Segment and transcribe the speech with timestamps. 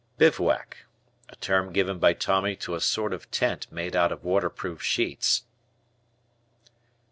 [0.17, 0.87] Bivouac.
[1.29, 5.43] A term given by Tommy to a sort of tent made out of waterproof sheets.